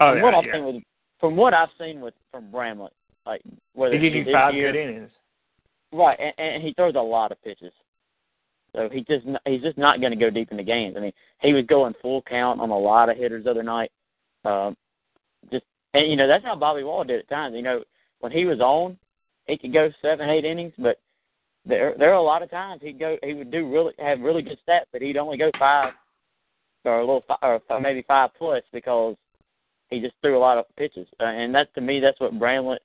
[0.00, 0.52] Oh from yeah, what I've yeah.
[0.54, 0.82] seen with
[1.20, 2.92] from what I've seen with from Bramlett,
[3.26, 3.42] like
[3.74, 5.10] whether He gives you five year, good innings.
[5.92, 7.72] Right, and, and he throws a lot of pitches.
[8.74, 10.94] So he just he's just not going to go deep into games.
[10.96, 13.90] I mean, he was going full count on a lot of hitters the other night.
[14.44, 14.76] Um,
[15.50, 17.54] just and you know that's how Bobby Wahl did at times.
[17.56, 17.82] You know
[18.20, 18.96] when he was on,
[19.46, 20.98] he could go seven, eight innings, but
[21.66, 24.42] there there are a lot of times he'd go he would do really have really
[24.42, 25.92] good stats, but he'd only go five
[26.84, 29.16] or a little fi- or maybe five plus because
[29.90, 31.08] he just threw a lot of pitches.
[31.18, 32.82] Uh, and that to me that's what Bramlett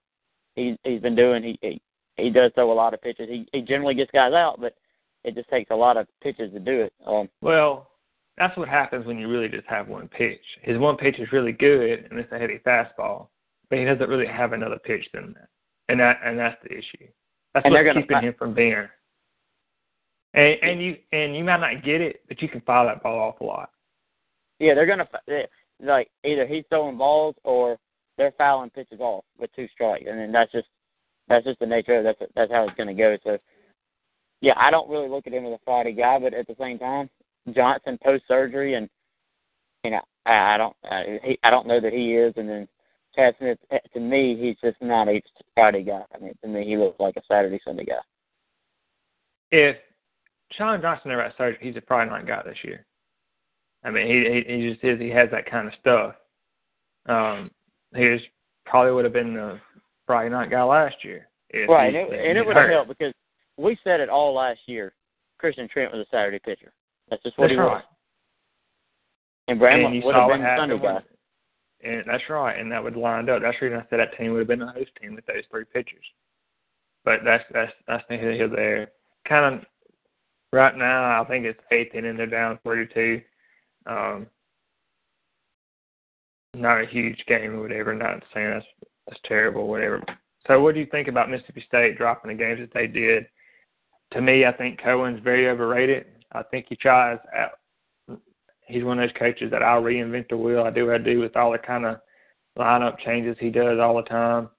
[0.56, 1.44] he he's been doing.
[1.44, 1.82] He, he
[2.18, 3.30] he does throw a lot of pitches.
[3.30, 4.76] He he generally gets guys out, but
[5.24, 6.94] it just takes a lot of pitches to do it.
[7.06, 7.89] Um, Well,
[8.38, 10.41] that's what happens when you really just have one pitch.
[10.62, 13.28] His one pitch is really good, and it's a heavy fastball,
[13.70, 15.50] but he doesn't really have another pitch than that,
[15.89, 17.08] and that and that's the issue.
[17.54, 18.88] That's what's keeping him from being.
[20.34, 23.20] And and you and you might not get it, but you can foul that ball
[23.20, 23.70] off a lot.
[24.60, 25.48] yeah, they're gonna they,
[25.82, 27.78] like either he's throwing balls or
[28.17, 30.67] they're fouling pitches off with two strikes, and then that's just
[31.28, 32.17] that's just the nature of it.
[32.19, 33.17] That's that's how it's gonna go.
[33.23, 33.38] So
[34.41, 36.80] yeah, I don't really look at him as a Friday guy, but at the same
[36.80, 37.10] time,
[37.54, 38.89] Johnson post surgery and
[39.84, 42.67] you know I, I don't I, he, I don't know that he is, and then
[43.15, 45.21] Chad Smith eh, to me he's just not a
[45.54, 46.04] Friday guy.
[46.13, 47.93] I mean to me he looks like a Saturday Sunday guy.
[49.51, 49.78] If
[50.51, 52.86] Sean Johnson never had surgery, he's a Friday not guy this year.
[53.84, 54.99] I mean, he he, he just is.
[54.99, 56.15] He has that kind of stuff.
[57.08, 57.51] Um,
[57.95, 58.21] he was,
[58.65, 59.60] probably would have been the
[60.05, 61.27] Friday night guy last year.
[61.69, 63.13] Right, he, and it, and it would have helped because
[63.58, 64.93] we said it all last year.
[65.38, 66.73] Christian Trent was a Saturday pitcher.
[67.10, 67.73] That's just what That's he right.
[67.75, 67.84] was.
[69.47, 70.99] And and Bramlett you would have what been the Sunday guy.
[71.84, 73.41] And that's right, and that would lined up.
[73.41, 75.43] That's the reason I said that team would have been the host team with those
[75.51, 76.05] three pitchers.
[77.03, 78.91] But that's that's that's neither here nor there.
[79.27, 79.65] Kind of
[80.51, 82.17] right now, I think it's eighth inning.
[82.17, 83.21] They're down three to two.
[83.86, 84.27] Um,
[86.56, 87.94] not a huge game or whatever.
[87.94, 88.65] Not saying that's
[89.08, 90.04] that's terrible, or whatever.
[90.48, 93.26] So, what do you think about Mississippi State dropping the games that they did?
[94.13, 96.06] To me, I think Cohen's very overrated.
[96.32, 97.52] I think he tries out.
[98.68, 100.63] He's one of those coaches that I'll reinvent the wheel.
[100.63, 101.98] I do what I do with all the kind of
[102.58, 104.50] lineup changes he does all the time.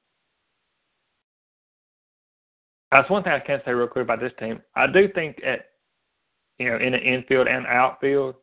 [2.93, 4.61] That's one thing I can say real quick about this team.
[4.75, 5.67] I do think at
[6.59, 8.37] you know in the infield and outfield,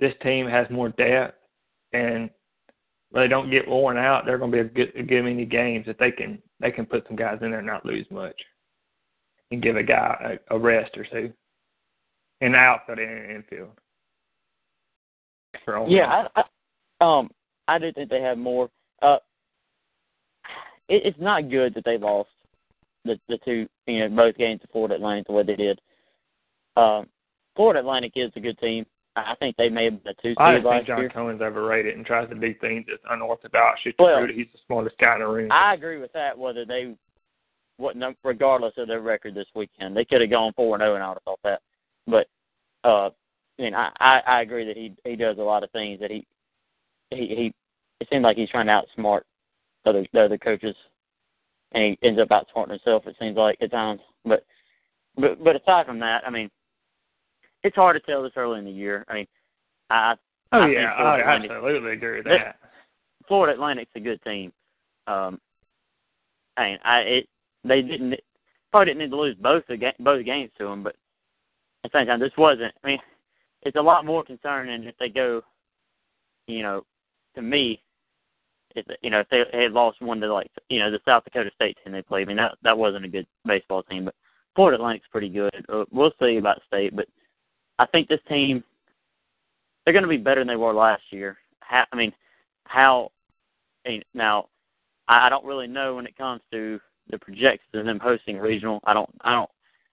[0.00, 1.38] this team has more depth,
[1.92, 2.30] and
[3.20, 5.86] they don't get worn out, they're going to be a good, a good many games
[5.86, 8.36] that they can they can put some guys in there and not lose much,
[9.50, 11.32] and give a guy a, a rest or two
[12.40, 13.70] in the outfield and in the infield.
[15.88, 16.42] Yeah, I,
[17.00, 17.30] I um
[17.68, 18.68] I do think they have more.
[19.00, 19.18] Uh,
[20.88, 22.30] it, it's not good that they lost
[23.04, 25.80] the the two you know both games to Florida Atlantic the way they did.
[26.76, 27.06] Um,
[27.56, 28.84] Florida Atlantic is a good team.
[29.16, 31.10] I I think they made the two I seed just think John year.
[31.10, 35.14] Cohen's overrated and tries to do things that's unorthodox to Well, he's the smartest guy
[35.14, 35.52] in the room.
[35.52, 36.36] I agree with that.
[36.36, 36.94] Whether they,
[37.76, 41.04] what regardless of their record this weekend, they could have gone four and zero, and
[41.04, 41.60] I would have thought that.
[42.06, 42.26] But,
[42.84, 43.10] uh,
[43.58, 46.10] I mean, I, I I agree that he he does a lot of things that
[46.10, 46.26] he
[47.10, 47.54] he he.
[48.00, 49.22] It seems like he's trying to outsmart
[49.86, 50.74] other the other coaches,
[51.72, 53.06] and he ends up outsmarting himself.
[53.06, 54.44] It seems like at times, but
[55.16, 56.50] but but aside from that, I mean,
[57.64, 59.04] it's hard to tell this early in the year.
[59.08, 59.26] I mean,
[59.90, 60.14] I
[60.52, 62.56] oh I yeah, I Atlantic- absolutely agree with That-.
[63.26, 64.52] Florida Atlantic's a good team.
[65.06, 65.40] Um,
[66.56, 67.28] I mean, I it
[67.64, 68.14] they didn't
[68.70, 70.94] probably didn't need to lose both the both games to them, but
[71.84, 72.72] at the same time, this wasn't.
[72.84, 72.98] I mean,
[73.62, 75.42] it's a lot more concerning if they go,
[76.46, 76.84] you know,
[77.34, 77.82] to me,
[78.76, 81.50] if you know if they had lost one to like you know the South Dakota
[81.54, 82.26] State team they played.
[82.26, 84.14] I mean that that wasn't a good baseball team, but
[84.54, 85.64] Florida Atlantic's pretty good.
[85.68, 87.06] Uh, we'll see about State, but
[87.78, 88.62] I think this team
[89.84, 91.36] they're going to be better than they were last year.
[91.60, 92.12] How, I mean,
[92.64, 93.10] how?
[94.14, 94.46] Now,
[95.08, 98.80] I don't really know when it comes to the projections of them hosting regional.
[98.84, 99.50] I don't, I don't,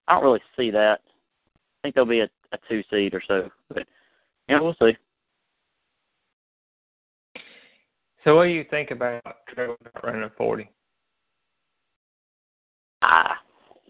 [0.08, 1.02] I don't really see that.
[1.04, 3.86] I think they'll be a, a two seed or so, but
[4.48, 4.96] yeah, we'll see.
[8.24, 10.70] So what do you think about Trevor not running a forty?
[13.02, 13.34] I,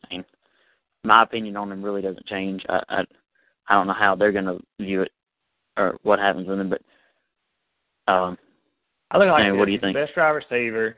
[0.06, 0.25] I mean,
[1.04, 2.63] my opinion on them really doesn't change.
[2.69, 3.04] I, I,
[3.67, 5.12] I don't know how they're going to view it
[5.78, 6.82] or what happens with them, but
[8.12, 8.38] um,
[9.12, 9.58] I look like this.
[9.58, 9.95] what do you think?
[9.95, 10.97] Best wide receiver.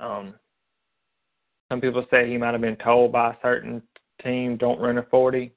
[0.00, 0.34] Um,
[1.70, 3.82] some people say he might have been told by a certain
[4.22, 5.52] team, "Don't run a 40."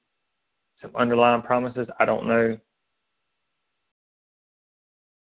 [0.81, 1.87] Some underlying promises.
[1.99, 2.57] I don't know.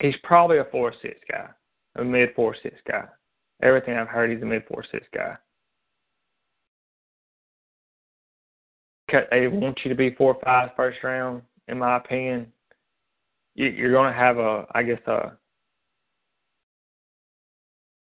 [0.01, 1.49] He's probably a four six guy,
[1.95, 3.05] a mid four six guy.
[3.63, 5.37] Everything I've heard, he's a mid four six guy.
[9.09, 12.53] They want you to be four or five first round, in my opinion,
[13.55, 15.37] you, you're going to have a, I guess a.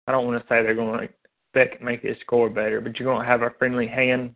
[0.06, 1.08] I don't want to say they're going
[1.54, 4.34] to make his score better, but you're going to have a friendly hand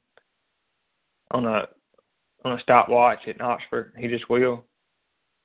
[1.33, 1.67] on a
[2.45, 3.93] on a stopwatch at Oxford.
[3.99, 4.65] He just will.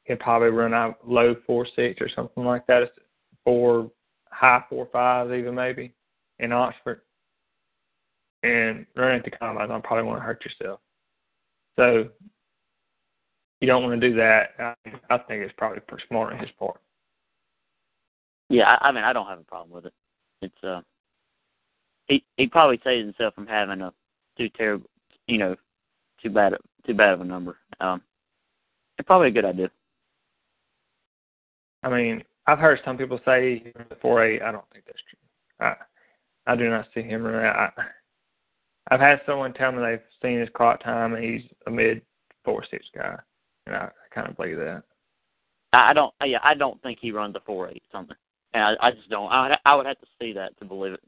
[0.03, 2.83] He'll probably run out low four six or something like that.
[3.43, 3.91] Four
[4.29, 5.93] high four fives even maybe
[6.39, 7.01] in Oxford.
[8.43, 10.79] And running at the combine, I probably want to hurt yourself.
[11.77, 12.09] So
[13.59, 14.49] you don't want to do that.
[14.59, 14.73] I,
[15.09, 16.79] I think it's probably pretty smart on his part.
[18.49, 19.93] Yeah, I, I mean, I don't have a problem with it.
[20.41, 20.81] It's uh,
[22.07, 23.93] he he probably saves himself from having a
[24.37, 24.89] too terrible,
[25.27, 25.55] you know,
[26.21, 26.53] too bad
[26.85, 27.57] too bad of a number.
[27.79, 28.01] Um,
[28.97, 29.69] it's probably a good idea.
[31.83, 34.41] I mean, I've heard some people say four eight.
[34.41, 35.65] I don't think that's true.
[35.67, 35.75] I
[36.51, 37.45] I do not see him running.
[37.45, 37.69] I
[38.89, 42.01] I've had someone tell me they've seen his clock time and he's a mid
[42.43, 43.15] four six guy,
[43.67, 44.83] and I, I kind of believe that.
[45.73, 46.13] I don't.
[46.25, 48.17] Yeah, I don't think he runs a four eight something.
[48.53, 49.31] And I, I just don't.
[49.31, 51.03] I I would have to see that to believe it.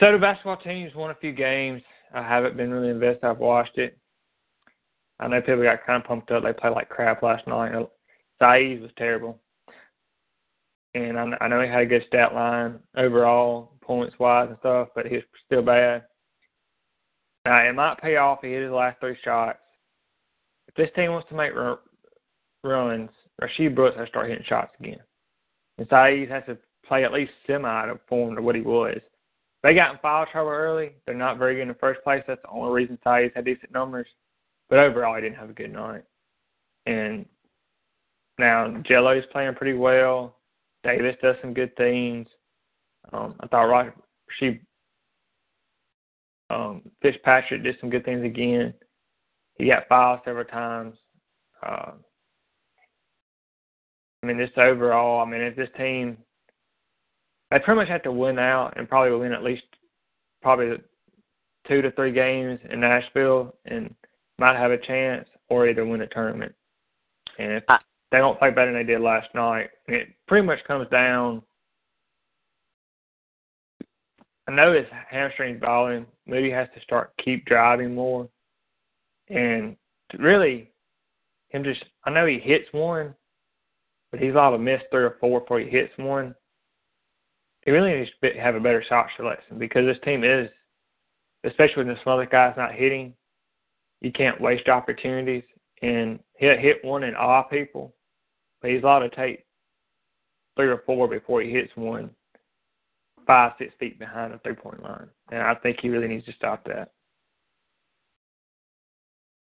[0.00, 1.82] So the basketball team's won a few games.
[2.14, 3.24] I haven't been really invested.
[3.24, 3.96] I've watched it.
[5.18, 6.42] I know people got kind of pumped up.
[6.42, 7.72] They played like crap last night.
[8.40, 9.40] Saiz was terrible,
[10.94, 14.88] and I, I know he had a good stat line overall, points wise and stuff,
[14.94, 16.04] but he was still bad.
[17.44, 18.38] Now it might pay off.
[18.42, 19.58] He hit his last three shots.
[20.68, 21.52] If this team wants to make
[22.64, 25.00] runs, Rasheed Brooks has to start hitting shots again.
[25.78, 28.98] And Saiz has to play at least semi to form to what he was.
[29.62, 30.92] They got in foul trouble early.
[31.06, 32.22] They're not very good in the first place.
[32.26, 34.06] That's the only reason Saiz had decent numbers.
[34.68, 36.04] But overall, he didn't have a good night.
[36.86, 37.26] And
[38.38, 40.36] now Gielo's playing pretty well.
[40.82, 42.26] Davis does some good things.
[43.12, 43.92] Um, I thought right
[44.38, 44.60] she
[46.50, 48.74] um, Fitzpatrick did some good things again.
[49.56, 50.96] He got fouled several times.
[51.64, 51.92] Uh,
[54.22, 56.18] I mean, just overall, I mean, if this team,
[57.50, 59.64] they pretty much have to win out and probably win at least
[60.42, 60.76] probably
[61.66, 63.94] two to three games in Nashville and
[64.38, 66.54] might have a chance or either win a tournament.
[67.38, 67.64] And if
[68.10, 71.42] they don't play better than they did last night, it pretty much comes down.
[74.48, 76.06] I know his hamstring's bothering.
[76.26, 78.28] Moody has to start keep driving more,
[79.28, 79.76] and
[80.18, 80.70] really,
[81.50, 81.84] him just.
[82.04, 83.14] I know he hits one,
[84.10, 86.34] but he's liable to miss three or four before he hits one.
[87.64, 90.50] He really needs to have a better shot selection because this team is,
[91.44, 93.14] especially when some other guys not hitting,
[94.00, 95.44] you can't waste opportunities.
[95.82, 97.94] And he'll hit one and awe people,
[98.60, 99.44] but he's allowed to take
[100.56, 102.10] three or four before he hits one
[103.32, 105.08] five, six feet behind the three point line.
[105.30, 106.92] And I think he really needs to stop that.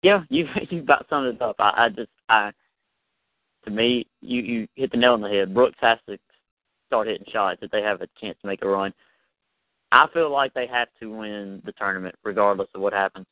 [0.04, 1.56] Yeah, you you about summed it up.
[1.58, 2.52] I, I just I
[3.66, 5.54] to me, you you hit the nail on the head.
[5.54, 6.20] Brooks has to
[6.86, 8.94] start hitting shots if they have a chance to make a run.
[9.92, 13.26] I feel like they have to win the tournament regardless of what happens.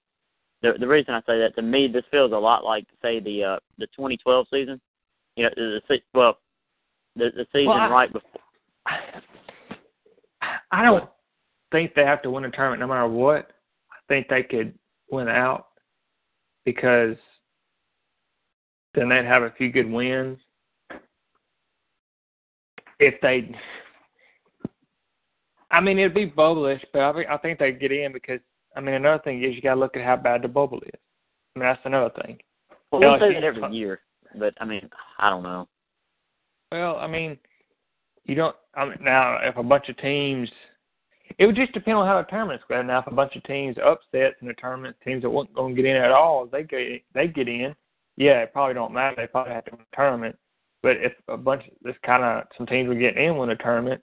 [0.63, 3.43] The the reason I say that to me, this feels a lot like say the
[3.43, 4.81] uh the 2012 season.
[5.35, 6.39] You know, the, the well,
[7.15, 8.31] the the season well, I, right before.
[10.71, 11.09] I don't
[11.71, 13.51] think they have to win a tournament no matter what.
[13.91, 14.73] I think they could
[15.11, 15.67] win out
[16.65, 17.15] because
[18.93, 20.37] then they'd have a few good wins.
[22.99, 23.55] If they,
[25.71, 28.41] I mean, it'd be bubblish, but I, I think they'd get in because
[28.75, 30.99] I mean, another thing is you got to look at how bad the bubble is.
[31.55, 32.37] I mean, that's another thing.
[32.91, 34.01] Well, we say that every year,
[34.37, 35.67] but I mean, I don't know.
[36.71, 37.37] Well, I mean,
[38.25, 38.55] you don't.
[38.75, 40.49] I mean, now if a bunch of teams,
[41.37, 42.87] it would just depend on how the tournament's going.
[42.87, 45.81] Now, if a bunch of teams upsets in the tournament, teams that weren't going to
[45.81, 47.75] get in at all, they get they get in.
[48.17, 49.15] Yeah, it probably don't matter.
[49.17, 50.37] They probably have to win the tournament.
[50.81, 53.55] But if a bunch of this kind of some teams were getting in win the
[53.55, 54.01] tournament,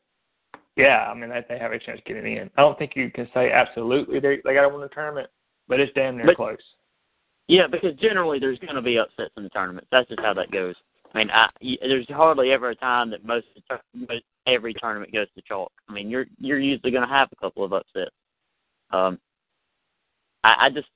[0.76, 2.50] yeah, I mean they they have a chance of getting in.
[2.56, 5.28] I don't think you can say absolutely they they got to win the tournament,
[5.68, 6.58] but it's damn near but, close.
[7.48, 9.86] Yeah, because generally there's going to be upsets in the tournament.
[9.90, 10.74] That's just how that goes.
[11.16, 11.48] I mean, I,
[11.80, 13.46] there's hardly ever a time that most,
[13.94, 15.72] most every tournament goes to chalk.
[15.88, 18.10] I mean, you're you're usually going to have a couple of upsets.
[18.90, 19.18] Um,
[20.44, 20.88] I, I just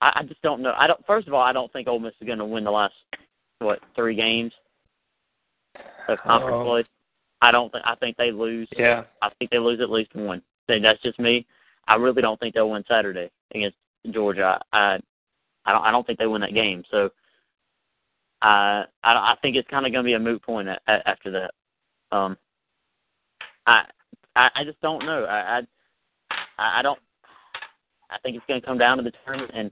[0.00, 0.74] I, I just don't know.
[0.76, 1.04] I don't.
[1.06, 2.94] First of all, I don't think Ole Miss is going to win the last
[3.60, 4.52] what three games
[6.08, 6.84] of conference uh, play.
[7.40, 7.84] I don't think.
[7.86, 8.68] I think they lose.
[8.76, 9.04] Yeah.
[9.22, 10.42] I think they lose at least one.
[10.66, 11.46] That's just me.
[11.86, 13.76] I really don't think they'll win Saturday against
[14.10, 14.58] Georgia.
[14.72, 14.98] I
[15.66, 15.84] I don't.
[15.84, 16.82] I don't think they win that game.
[16.90, 17.10] So.
[18.44, 21.08] Uh, I I think it's kind of going to be a moot point a, a,
[21.08, 21.50] after that.
[22.14, 22.36] Um,
[23.66, 23.84] I,
[24.36, 25.24] I I just don't know.
[25.24, 25.62] I
[26.58, 26.98] I I don't
[28.10, 29.70] I think it's going to come down to the tournament, and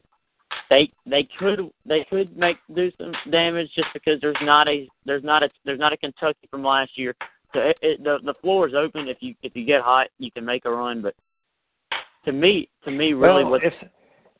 [0.70, 5.24] they they could they could make do some damage just because there's not a there's
[5.24, 7.14] not a there's not a Kentucky from last year.
[7.52, 9.06] So it, it, the the floor is open.
[9.06, 11.02] If you if you get hot, you can make a run.
[11.02, 11.14] But
[12.24, 13.74] to me, to me, really, well, what if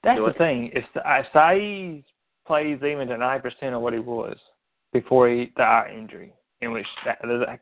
[0.03, 0.71] that's the thing.
[0.75, 2.03] If if Saiz
[2.47, 4.37] plays even to nine percent of what he was
[4.93, 7.59] before he the eye injury, in which that, the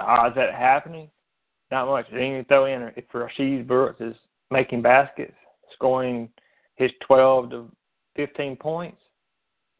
[0.00, 1.10] odds that happening,
[1.70, 2.06] not much.
[2.12, 4.14] Then you throw in if Rasheed Brooks is
[4.50, 5.34] making baskets,
[5.74, 6.28] scoring
[6.76, 7.70] his twelve to
[8.14, 8.98] fifteen points,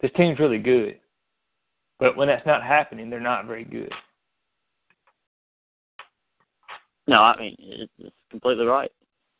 [0.01, 0.99] this team's really good.
[1.99, 3.91] But when that's not happening, they're not very good.
[7.07, 8.91] No, I mean it's, it's completely right.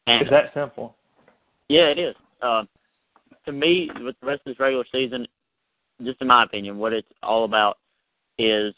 [0.07, 0.95] And, it's that simple.
[1.67, 2.15] Yeah, it is.
[2.41, 2.63] Uh,
[3.47, 5.25] to me, with the rest of this regular season,
[6.03, 7.79] just in my opinion, what it's all about
[8.37, 8.75] is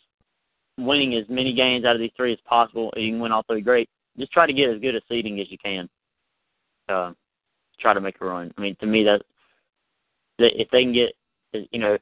[0.78, 2.94] winning as many games out of these three as possible.
[2.96, 3.90] You can win all three, great.
[4.18, 5.90] Just try to get as good a seeding as you can.
[6.88, 7.12] Uh,
[7.80, 8.54] try to make a run.
[8.58, 9.22] I mean, to me, that
[10.38, 11.14] if they can get,
[11.72, 11.98] you know,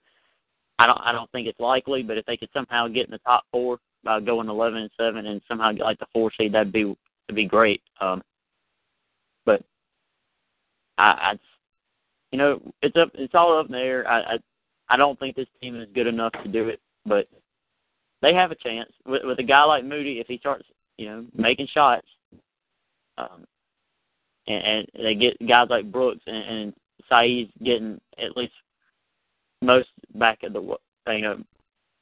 [0.78, 3.18] I don't, I don't think it's likely, but if they could somehow get in the
[3.20, 6.72] top four by going eleven and seven and somehow get like the four seed, that'd
[6.72, 7.82] be, that'd be great.
[8.00, 8.22] Um,
[9.46, 9.64] but
[10.98, 11.40] I, I,
[12.32, 14.08] you know, it's up, it's all up in the air.
[14.08, 14.38] I, I,
[14.90, 17.28] I don't think this team is good enough to do it, but
[18.22, 20.66] they have a chance with, with a guy like Moody if he starts,
[20.98, 22.08] you know, making shots.
[23.18, 23.46] Um,
[24.48, 26.74] and, and they get guys like Brooks and, and
[27.12, 28.54] Saiz getting at least
[29.62, 30.62] most back at the
[31.08, 31.42] you know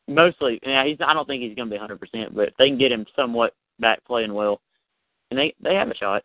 [0.08, 0.60] mostly.
[0.64, 2.78] Yeah, he's I don't think he's going to be 100, percent but if they can
[2.78, 4.62] get him somewhat back playing well,
[5.32, 6.24] and they they have a shot.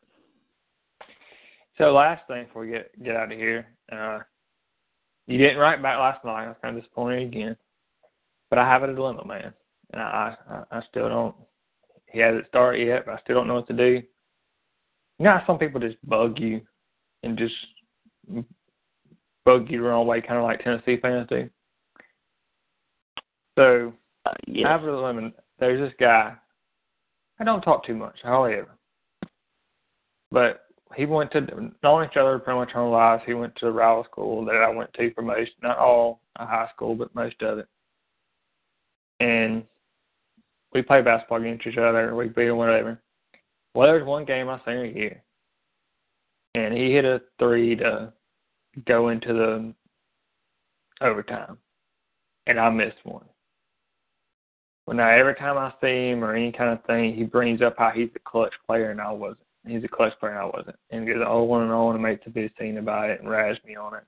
[1.80, 4.18] So last thing before we get get out of here, uh,
[5.26, 6.44] you didn't write back last night.
[6.44, 7.56] I was kind of disappointed again,
[8.50, 9.54] but I have a dilemma, man,
[9.94, 11.34] and I I, I still don't.
[12.12, 14.02] He hasn't started yet, but I still don't know what to do.
[15.18, 16.60] You know some people just bug you
[17.22, 17.54] and just
[19.46, 21.48] bug you the wrong way, kind of like Tennessee fans do.
[23.58, 23.94] So,
[24.26, 24.66] uh, yes.
[24.68, 25.32] I have a lemon.
[25.58, 26.34] There's this guy.
[27.38, 28.76] I don't talk too much, hardly ever.
[30.30, 30.66] But
[30.96, 33.22] he went to knowing each other pretty much our lives.
[33.26, 36.46] He went to the rival school that I went to for most, not all a
[36.46, 37.68] high school, but most of it.
[39.20, 39.64] And
[40.72, 42.14] we played basketball against each other.
[42.14, 43.00] We beat him, whatever.
[43.74, 45.22] Well, there was one game I seen a year,
[46.54, 48.12] and he hit a three to
[48.86, 49.74] go into the
[51.00, 51.56] overtime,
[52.46, 53.26] and I missed one.
[54.86, 57.76] Well, now every time I see him or any kind of thing, he brings up
[57.78, 59.38] how he's a clutch player, and I wasn't.
[59.66, 60.76] He's a clutch player, and I wasn't.
[60.90, 63.28] And he goes, "Oh, one and on," and makes a big scene about it and
[63.28, 64.04] razz me on it.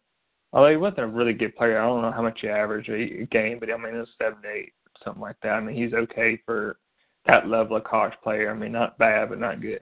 [0.53, 3.27] Although he wasn't a really good player, I don't know how much he averaged a
[3.27, 4.73] game, but I mean it was seven eight,
[5.05, 5.51] something like that.
[5.51, 6.79] I mean he's okay for
[7.27, 8.51] that level of college player.
[8.51, 9.81] I mean, not bad, but not good.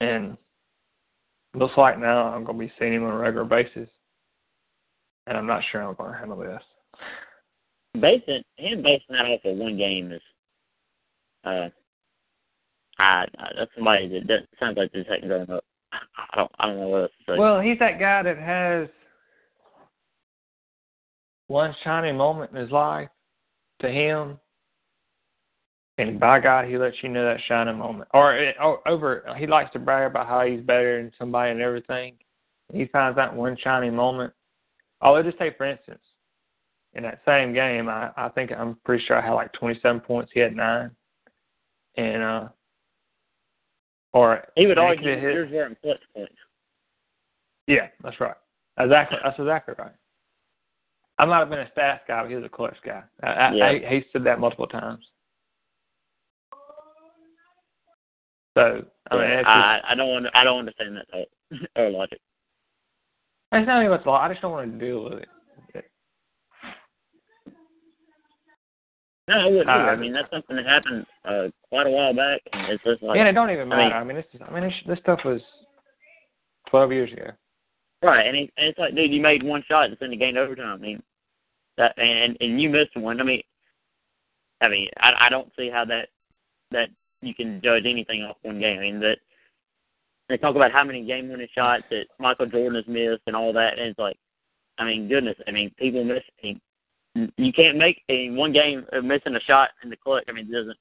[0.00, 0.36] And
[1.54, 3.88] looks like now I'm going to be seeing him on a regular basis,
[5.26, 6.62] and I'm not sure I'm going to handle this.
[7.94, 10.22] Basing him basing that off of one game is,
[11.44, 11.68] uh,
[12.98, 15.64] That's somebody that, that sounds like this second growing up.
[15.92, 17.38] I don't I don't know what else to say.
[17.38, 18.88] Well, he's that guy that has
[21.46, 23.08] one shining moment in his life
[23.80, 24.38] to him
[25.98, 28.08] and by God, he lets you know that shining moment.
[28.14, 32.14] Or, or over, he likes to brag about how he's better than somebody and everything.
[32.72, 34.32] He finds that one shining moment.
[35.02, 36.00] Oh, let's just say, for instance,
[36.94, 40.30] in that same game, I, I think I'm pretty sure I had like 27 points.
[40.32, 40.90] He had nine,
[41.96, 42.48] and uh,
[44.12, 46.32] or he would argue in clutch points.
[47.66, 48.36] Yeah, that's right.
[48.78, 49.92] Exactly, that's exactly right.
[51.18, 53.02] I might have been a stats guy, but he was a clutch guy.
[53.22, 53.64] I, yeah.
[53.64, 55.04] I, I, he said that multiple times.
[58.56, 61.28] So I mean, just, I I don't want I don't understand that thought
[61.76, 62.20] or oh, logic.
[63.52, 64.20] It's not even what's law.
[64.20, 65.28] I just don't want to deal with it.
[69.28, 69.68] No, I wouldn't.
[69.68, 73.02] Uh, I mean, that's something that happened uh, quite a while back, and it's just
[73.02, 73.16] like.
[73.16, 73.82] Yeah, it don't even matter.
[73.82, 75.42] I mean, I mean, it's just, I mean, it's, this stuff was
[76.70, 77.30] twelve years ago.
[78.02, 80.34] Right, and, it, and it's like, dude, you made one shot and sent the game
[80.34, 80.78] to overtime.
[80.78, 81.02] I mean,
[81.76, 83.20] that and and you missed one.
[83.20, 83.42] I mean,
[84.62, 86.08] I mean, I I don't see how that
[86.70, 86.88] that
[87.20, 88.78] you can judge anything off one game.
[88.78, 89.18] I mean that
[90.28, 93.52] they talk about how many game winning shots that Michael Jordan has missed and all
[93.52, 94.16] that, and it's like,
[94.78, 96.22] I mean, goodness, I mean, people miss.
[96.42, 96.60] I mean,
[97.36, 100.24] you can't make in one game of missing a shot in the clutch.
[100.28, 100.78] I mean, it doesn't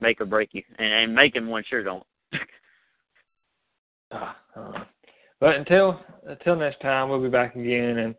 [0.00, 2.04] make or break you, and, and making one sure don't.
[4.12, 4.84] uh, uh,
[5.40, 8.14] but until until next time, we'll be back again, and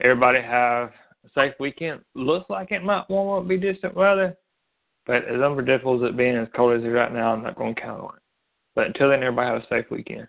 [0.00, 0.90] everybody have
[1.24, 2.00] a safe weekend.
[2.14, 4.36] Looks like it might warm up, be distant weather.
[5.06, 7.56] But as unpredictable as it being as cold as it is right now, I'm not
[7.56, 8.22] going to count on it.
[8.74, 10.28] But until then, everybody have a safe weekend.